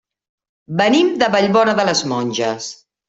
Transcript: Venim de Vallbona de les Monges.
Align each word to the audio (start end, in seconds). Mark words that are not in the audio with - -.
Venim 0.79 1.11
de 1.23 1.27
Vallbona 1.37 1.77
de 1.81 1.85
les 1.91 2.03
Monges. 2.13 2.73